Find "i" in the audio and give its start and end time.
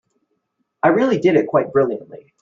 0.81-0.87